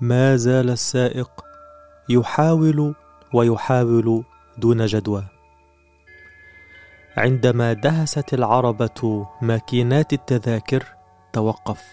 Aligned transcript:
ما 0.00 0.36
زال 0.36 0.70
السائق 0.70 1.44
يحاول 2.08 2.94
ويحاول 3.34 4.24
دون 4.58 4.86
جدوى. 4.86 5.24
عندما 7.16 7.72
دهست 7.72 8.34
العربة 8.34 9.26
ماكينات 9.42 10.12
التذاكر 10.12 10.84
توقف. 11.32 11.84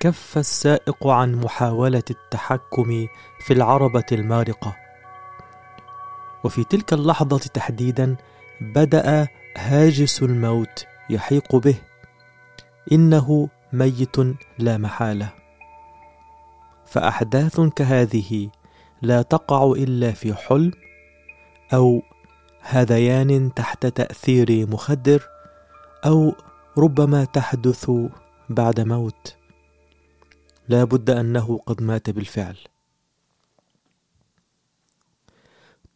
كف 0.00 0.38
السائق 0.38 1.06
عن 1.06 1.34
محاولة 1.34 2.02
التحكم 2.10 3.06
في 3.46 3.52
العربة 3.52 4.06
المارقة. 4.12 4.76
وفي 6.44 6.64
تلك 6.64 6.92
اللحظة 6.92 7.38
تحديدا 7.38 8.16
بدأ 8.60 9.28
هاجس 9.56 10.22
الموت 10.22 10.86
يحيق 11.10 11.56
به. 11.56 11.76
إنه 12.92 13.48
ميت 13.72 14.16
لا 14.58 14.78
محالة. 14.78 15.43
فأحداث 16.94 17.60
كهذه 17.60 18.50
لا 19.02 19.22
تقع 19.22 19.72
إلا 19.72 20.12
في 20.12 20.34
حلم 20.34 20.72
أو 21.72 22.02
هذيان 22.60 23.54
تحت 23.54 23.86
تأثير 23.86 24.66
مخدر 24.70 25.28
أو 26.06 26.34
ربما 26.78 27.24
تحدث 27.24 27.90
بعد 28.48 28.80
موت. 28.80 29.36
لا 30.68 30.84
بد 30.84 31.10
أنه 31.10 31.58
قد 31.66 31.82
مات 31.82 32.10
بالفعل. 32.10 32.58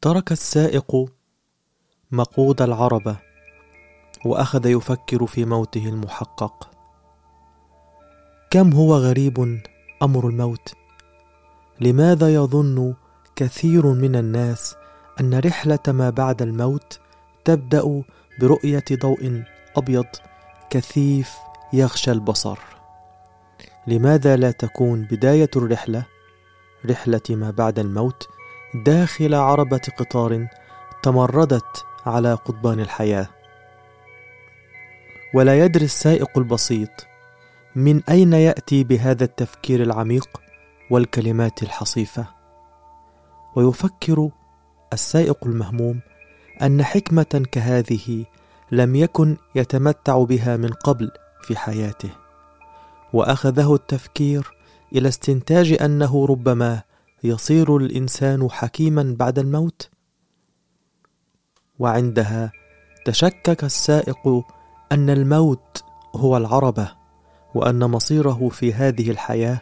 ترك 0.00 0.32
السائق 0.32 1.06
مقود 2.10 2.62
العربة 2.62 3.16
وأخذ 4.24 4.66
يفكر 4.66 5.26
في 5.26 5.44
موته 5.44 5.88
المحقق. 5.88 6.70
كم 8.50 8.72
هو 8.72 8.94
غريب 8.94 9.62
أمر 10.02 10.28
الموت؟ 10.28 10.77
لماذا 11.80 12.34
يظن 12.34 12.94
كثير 13.36 13.86
من 13.86 14.16
الناس 14.16 14.74
أن 15.20 15.38
رحلة 15.38 15.78
ما 15.88 16.10
بعد 16.10 16.42
الموت 16.42 17.00
تبدأ 17.44 18.02
برؤية 18.40 18.84
ضوء 18.92 19.42
أبيض 19.76 20.06
كثيف 20.70 21.30
يغشى 21.72 22.12
البصر؟ 22.12 22.58
لماذا 23.86 24.36
لا 24.36 24.50
تكون 24.50 25.02
بداية 25.02 25.50
الرحلة 25.56 26.04
رحلة 26.90 27.20
ما 27.30 27.50
بعد 27.50 27.78
الموت 27.78 28.28
داخل 28.74 29.34
عربة 29.34 29.80
قطار 29.98 30.46
تمردت 31.02 31.84
على 32.06 32.34
قضبان 32.34 32.80
الحياة؟ 32.80 33.28
ولا 35.34 35.64
يدري 35.64 35.84
السائق 35.84 36.38
البسيط 36.38 37.06
من 37.76 38.02
أين 38.10 38.32
يأتي 38.32 38.84
بهذا 38.84 39.24
التفكير 39.24 39.82
العميق؟ 39.82 40.47
والكلمات 40.90 41.62
الحصيفة. 41.62 42.26
ويفكر 43.56 44.30
السائق 44.92 45.46
المهموم 45.46 46.00
أن 46.62 46.84
حكمة 46.84 47.46
كهذه 47.52 48.24
لم 48.72 48.96
يكن 48.96 49.36
يتمتع 49.54 50.22
بها 50.22 50.56
من 50.56 50.68
قبل 50.68 51.10
في 51.42 51.56
حياته 51.56 52.10
وأخذه 53.12 53.74
التفكير 53.74 54.50
إلى 54.92 55.08
استنتاج 55.08 55.82
أنه 55.82 56.26
ربما 56.26 56.82
يصير 57.24 57.76
الإنسان 57.76 58.50
حكيما 58.50 59.16
بعد 59.18 59.38
الموت. 59.38 59.90
وعندها 61.78 62.52
تشكك 63.04 63.64
السائق 63.64 64.44
أن 64.92 65.10
الموت 65.10 65.84
هو 66.16 66.36
العربة 66.36 66.92
وأن 67.54 67.84
مصيره 67.84 68.48
في 68.48 68.74
هذه 68.74 69.10
الحياة 69.10 69.60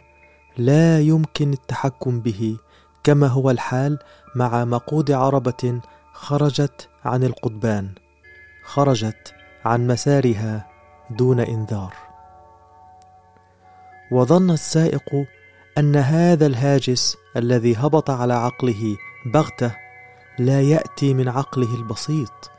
لا 0.57 0.99
يمكن 0.99 1.53
التحكم 1.53 2.19
به. 2.19 2.57
كما 3.03 3.27
هو 3.27 3.51
الحال 3.51 3.99
مع 4.35 4.65
مقود 4.65 5.11
عربة 5.11 5.81
خرجت 6.13 6.89
عن 7.05 7.23
القضبان. 7.23 7.89
خرجت 8.65 9.33
عن 9.65 9.87
مسارها 9.87 10.67
دون 11.09 11.39
إنذار. 11.39 11.93
وظن 14.11 14.51
السائق 14.51 15.25
أن 15.77 15.95
هذا 15.95 16.45
الهاجس 16.45 17.17
الذي 17.37 17.75
هبط 17.75 18.09
على 18.09 18.33
عقله 18.33 18.97
بغتة 19.33 19.75
لا 20.39 20.61
يأتي 20.61 21.13
من 21.13 21.27
عقله 21.29 21.75
البسيط 21.75 22.51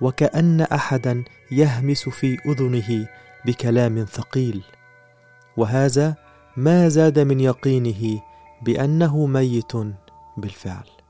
وكأن 0.00 0.60
احدا 0.60 1.24
يهمس 1.50 2.08
في 2.08 2.38
أذنه 2.46 3.08
بكلام 3.44 4.04
ثقيل. 4.04 4.62
وهذا 5.56 6.16
ما 6.56 6.88
زاد 6.88 7.18
من 7.18 7.40
يقينه 7.40 8.20
بأنه 8.62 9.26
ميت 9.26 9.72
بالفعل. 10.36 11.01